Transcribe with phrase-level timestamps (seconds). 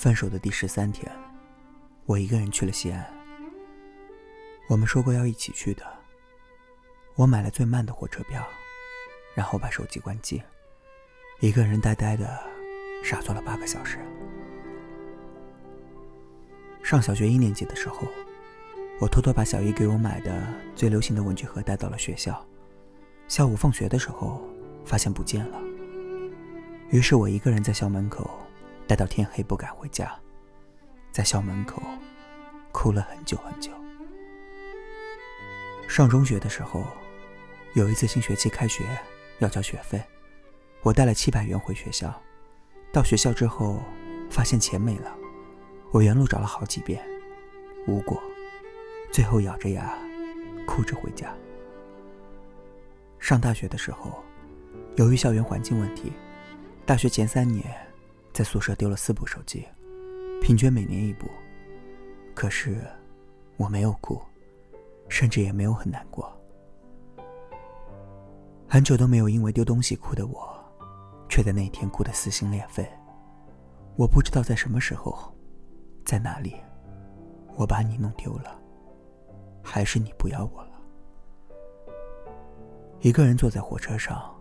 [0.00, 1.10] 分手的第十三天，
[2.06, 3.04] 我一个人去了西安。
[4.68, 5.84] 我们说过要一起去的。
[7.16, 8.46] 我买了最慢的火车票，
[9.34, 10.40] 然后把手机关机，
[11.40, 12.40] 一个人呆呆的
[13.02, 13.98] 傻坐了八个小时。
[16.80, 18.06] 上小学一年级的时候，
[19.00, 20.46] 我偷偷把小姨给我买的
[20.76, 22.46] 最流行的文具盒带到了学校。
[23.26, 24.40] 下午放学的时候，
[24.84, 25.60] 发现不见了。
[26.90, 28.37] 于是我一个人在校门口。
[28.88, 30.18] 待到天黑不敢回家，
[31.12, 31.82] 在校门口
[32.72, 33.70] 哭了很久很久。
[35.86, 36.82] 上中学的时候，
[37.74, 38.84] 有一次新学期开学
[39.40, 40.02] 要交学费，
[40.80, 42.18] 我带了七百元回学校。
[42.90, 43.82] 到学校之后，
[44.30, 45.14] 发现钱没了，
[45.90, 47.06] 我原路找了好几遍，
[47.86, 48.18] 无果，
[49.12, 49.98] 最后咬着牙
[50.66, 51.30] 哭着回家。
[53.18, 54.24] 上大学的时候，
[54.96, 56.10] 由于校园环境问题，
[56.86, 57.87] 大学前三年。
[58.38, 59.66] 在宿舍丢了四部手机，
[60.40, 61.26] 平均每年一部。
[62.36, 62.80] 可是
[63.56, 64.16] 我没有哭，
[65.08, 66.32] 甚至也没有很难过。
[68.68, 70.56] 很久都没有因为丢东西哭的我，
[71.28, 72.88] 却在那天哭得撕心裂肺。
[73.96, 75.34] 我不知道在什么时候，
[76.04, 76.54] 在哪里，
[77.56, 78.56] 我把你弄丢了，
[79.64, 80.80] 还是你不要我了？
[83.00, 84.32] 一个人坐在火车上，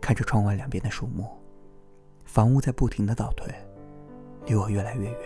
[0.00, 1.39] 看着窗外两边的树木。
[2.32, 3.52] 房屋在不停的倒退，
[4.46, 5.20] 离我越来越远。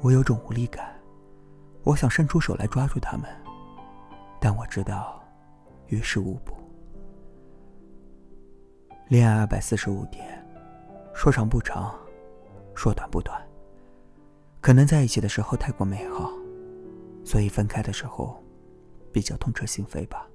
[0.00, 0.92] 我有种无力感，
[1.84, 3.30] 我想伸出手来抓住他们，
[4.40, 5.22] 但我知道，
[5.86, 6.52] 于事无补。
[9.06, 10.44] 恋爱二百四十五天，
[11.14, 11.96] 说长不长，
[12.74, 13.40] 说短不短。
[14.60, 16.28] 可能在一起的时候太过美好，
[17.24, 18.42] 所以分开的时候，
[19.12, 20.26] 比较痛彻心扉吧。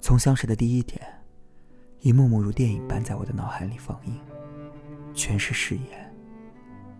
[0.00, 1.06] 从相识的第一天。
[2.04, 4.20] 一幕幕如电影般在我的脑海里放映，
[5.14, 6.14] 全是誓言，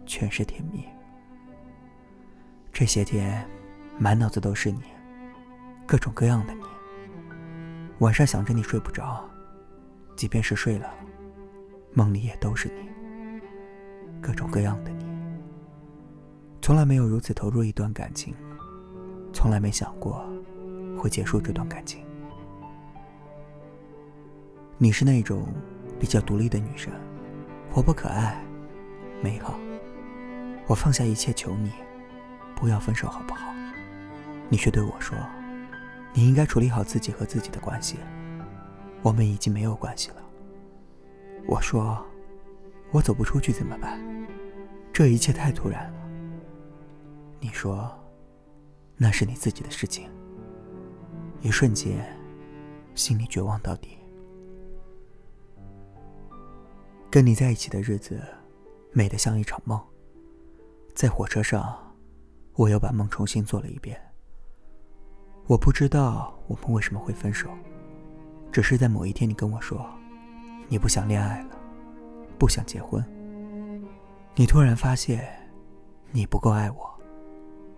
[0.07, 0.83] 全是甜蜜。
[2.73, 3.47] 这些天，
[3.99, 4.81] 满脑子都是你，
[5.87, 6.63] 各种各样的你。
[7.99, 9.23] 晚上想着你睡不着，
[10.17, 10.91] 即便是睡了，
[11.93, 12.89] 梦里也都是你，
[14.23, 15.05] 各种各样的你。
[16.63, 18.35] 从来没有如此投入一段感情，
[19.35, 20.27] 从来没想过
[20.99, 22.04] 会结束这段感情。
[24.77, 25.47] 你是那种
[26.01, 26.93] 比较独立的女生，
[27.71, 28.45] 活泼可爱，
[29.23, 29.59] 美好。
[30.67, 31.71] 我放下一切求你，
[32.57, 33.53] 不要分手好不好？
[34.49, 35.17] 你却对我说，
[36.13, 37.99] 你应该处理好自己和自己的关系，
[39.01, 40.17] 我们已经没有关系了。
[41.47, 42.05] 我说，
[42.91, 44.01] 我走不出去怎么办？
[44.93, 45.99] 这一切太突然了。
[47.39, 47.89] 你说，
[48.97, 50.11] 那是你自己的事情。
[51.43, 52.05] 一瞬间，
[52.95, 53.99] 心里绝望到底。
[57.15, 58.21] 跟你在一起的日子，
[58.91, 59.81] 美得像一场梦。
[60.97, 61.95] 在火车上，
[62.55, 63.97] 我又把梦重新做了一遍。
[65.47, 67.49] 我不知道我们为什么会分手，
[68.51, 69.89] 只是在某一天，你跟我说，
[70.67, 71.57] 你不想恋爱了，
[72.37, 73.01] 不想结婚。
[74.35, 75.25] 你突然发现，
[76.11, 77.01] 你不够爱我，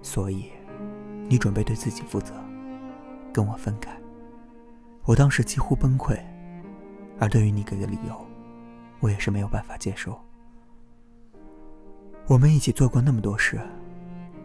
[0.01, 0.51] 所以，
[1.29, 2.33] 你准备对自己负责，
[3.35, 3.95] 跟我分开。
[5.05, 6.19] 我当时几乎崩溃，
[7.21, 8.26] 而对于你给的理由。
[9.01, 10.21] 我也是没有办法接受。
[12.27, 13.61] 我们一起做过那么多事，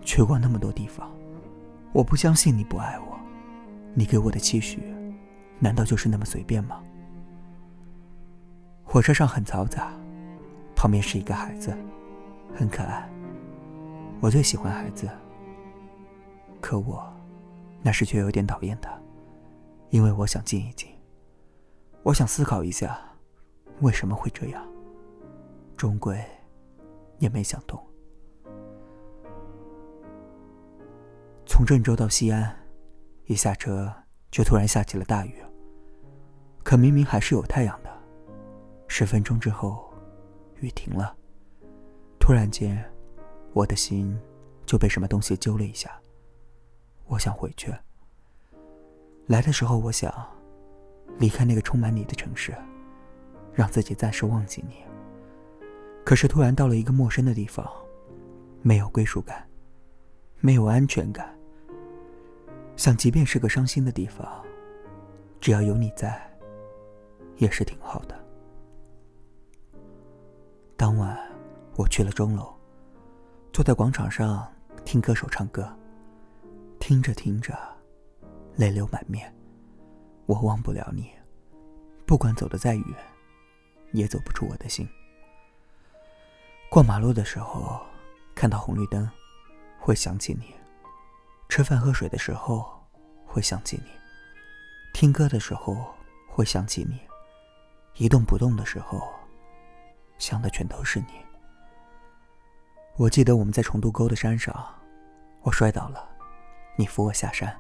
[0.02, 1.12] 去过那么多地方，
[1.94, 3.20] 我不相信你不爱我。
[3.94, 4.82] 你给我的期许，
[5.60, 6.82] 难道就是那么随便吗？
[8.84, 9.92] 火车上很嘈杂，
[10.76, 11.76] 旁边是一个孩子，
[12.56, 13.10] 很可爱。
[14.20, 15.10] 我最喜欢孩子，
[16.62, 17.12] 可我
[17.82, 18.92] 那时却有点讨厌他，
[19.90, 20.88] 因为我想静一静，
[22.04, 23.11] 我想思考一下。
[23.82, 24.66] 为什么会这样？
[25.76, 26.24] 终归
[27.18, 27.80] 也没想通。
[31.48, 32.56] 从郑州到西安，
[33.26, 33.92] 一下车
[34.30, 35.36] 就突然下起了大雨。
[36.64, 37.90] 可明明还是有太阳的。
[38.88, 39.92] 十分钟之后，
[40.60, 41.16] 雨停了。
[42.20, 42.84] 突然间，
[43.54, 44.16] 我的心
[44.64, 45.92] 就被什么东西揪了一下。
[47.08, 47.74] 我想回去。
[49.26, 50.14] 来的时候，我想
[51.18, 52.56] 离开那个充满你的城市。
[53.54, 54.76] 让自己暂时忘记你。
[56.04, 57.70] 可是突然到了一个陌生的地方，
[58.62, 59.48] 没有归属感，
[60.40, 61.34] 没有安全感。
[62.76, 64.28] 想，即便是个伤心的地方，
[65.40, 66.20] 只要有你在，
[67.38, 68.20] 也是挺好的。
[70.76, 71.16] 当晚，
[71.76, 72.52] 我去了钟楼，
[73.54, 74.52] 坐在广场上
[74.84, 75.72] 听歌手唱歌，
[76.80, 77.56] 听着听着，
[78.56, 79.32] 泪流满面。
[80.26, 81.12] 我忘不了你，
[82.08, 82.86] 不管走得再远。
[83.92, 84.88] 也走不出我的心。
[86.70, 87.82] 过马路的时候，
[88.34, 89.10] 看到红绿灯，
[89.80, 90.46] 会想起你；
[91.50, 92.82] 吃饭喝水的时候，
[93.26, 93.90] 会想起你；
[94.94, 95.94] 听歌的时候，
[96.30, 96.96] 会想起你；
[97.96, 99.06] 一动不动的时候，
[100.18, 101.08] 想的全都是你。
[102.96, 104.54] 我记得我们在重渡沟的山上，
[105.42, 106.08] 我摔倒了，
[106.78, 107.60] 你扶我下山。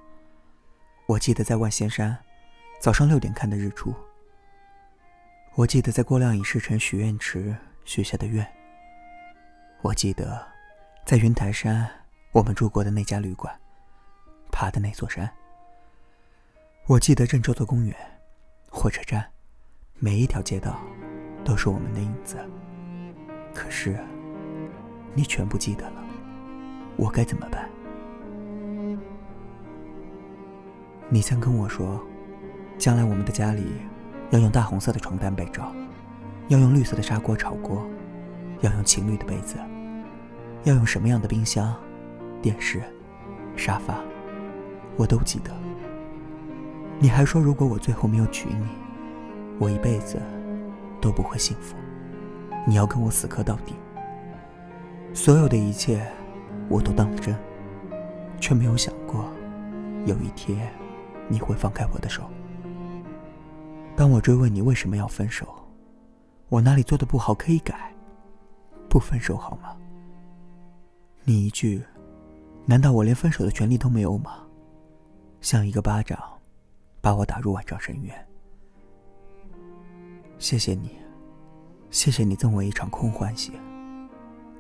[1.08, 2.18] 我记得在万仙山，
[2.80, 3.94] 早上六点看的日出。
[5.56, 8.46] 我记得在郭亮影视城许愿池许下的愿。
[9.82, 10.42] 我记得，
[11.06, 11.90] 在云台山
[12.32, 13.54] 我们住过的那家旅馆，
[14.50, 15.30] 爬的那座山。
[16.88, 17.96] 我记得郑州的公园，
[18.70, 19.30] 火车站，
[20.00, 20.80] 每一条街道，
[21.44, 22.38] 都是我们的影子。
[23.54, 24.00] 可是。
[25.14, 26.02] 你全不记得了，
[26.96, 27.70] 我该怎么办？
[31.10, 32.02] 你曾跟我说，
[32.78, 33.74] 将来我们的家里
[34.32, 35.72] 要用大红色的床单被罩，
[36.48, 37.86] 要用绿色的砂锅炒锅，
[38.62, 39.58] 要用情侣的被子，
[40.64, 41.76] 要用什么样的冰箱、
[42.42, 42.82] 电视、
[43.58, 43.96] 沙发，
[44.96, 45.52] 我都记得。
[46.98, 48.66] 你还说，如果我最后没有娶你，
[49.60, 50.18] 我一辈子
[51.02, 51.76] 都不会幸福，
[52.66, 53.74] 你要跟我死磕到底。
[55.14, 56.08] 所有的一切，
[56.70, 57.36] 我都当了真，
[58.40, 59.26] 却没有想过，
[60.06, 60.72] 有一天
[61.28, 62.24] 你会放开我的手。
[63.96, 65.48] 当我追问你为什么要分手，
[66.50, 67.94] 我哪里做的不好可以改，
[68.90, 69.76] 不分手好吗？
[71.24, 71.84] 你一句，
[72.66, 74.44] 难道我连分手的权利都没有吗？
[75.40, 76.18] 像一个巴掌，
[77.00, 78.28] 把我打入万丈深渊。
[80.40, 80.92] 谢谢你，
[81.92, 83.52] 谢谢你赠我一场空欢喜。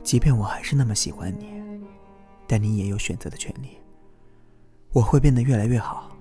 [0.03, 1.61] 即便我还是那么喜欢你，
[2.47, 3.77] 但你也有选择的权利。
[4.91, 6.11] 我会变得越来越好，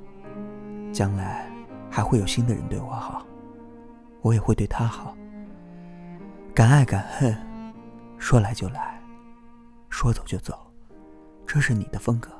[0.92, 1.50] 将来
[1.90, 3.26] 还会有新的人对我好，
[4.22, 5.14] 我也会对他好。
[6.54, 7.37] 敢爱敢恨，
[8.19, 9.00] 说来就来，
[9.88, 10.58] 说走就走，
[11.46, 12.31] 这是你的风格。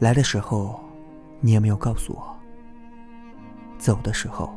[0.00, 0.80] 来的时候，
[1.40, 2.22] 你也没有告诉我；
[3.78, 4.52] 走的时候，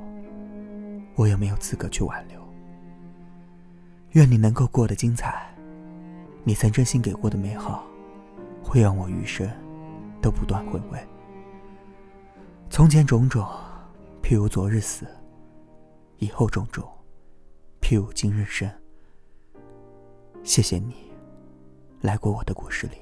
[1.16, 2.42] 我也没有资格去挽留。
[4.12, 5.46] 愿你能够过得精彩。
[6.44, 7.84] 你曾真心给过的美好，
[8.64, 9.48] 会让我余生
[10.22, 11.00] 都不断回味。
[12.70, 13.46] 从前种种，
[14.28, 15.06] 譬如昨日死；
[16.18, 16.86] 以后种种，
[17.80, 18.70] 譬如今日生。
[20.44, 21.14] 谢谢你，
[22.02, 22.98] 来过我的故事里。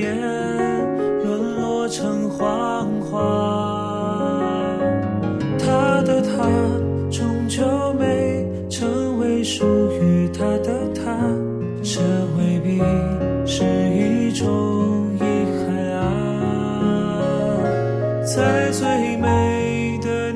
[0.00, 0.16] 眼，
[1.24, 3.16] 沦落成谎话。
[5.58, 6.28] 他的他
[7.10, 7.62] 终究
[7.98, 11.02] 没成为属于他的他，
[11.82, 12.00] 这
[12.36, 12.80] 未必
[13.46, 14.46] 是一种
[15.16, 15.22] 遗
[15.58, 16.00] 憾啊，
[18.24, 20.27] 在最美的。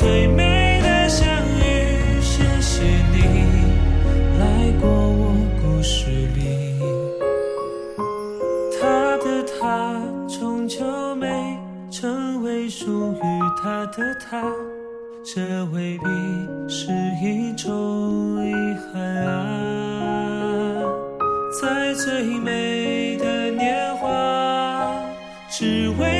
[0.00, 1.28] 最美的相
[1.58, 3.18] 遇，谢谢你
[4.38, 6.80] 来过我故事里。
[8.80, 11.28] 他的他终究没
[11.90, 13.22] 成为属于
[13.62, 14.42] 他的他，
[15.22, 16.06] 这未必
[16.66, 16.90] 是
[17.22, 18.54] 一种遗
[18.90, 20.82] 憾啊。
[21.60, 24.94] 在最美的年华，
[25.50, 26.19] 只为。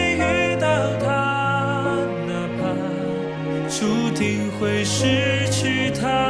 [4.60, 6.29] 会失去他。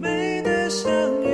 [0.00, 0.90] 美的相
[1.22, 1.33] 遇。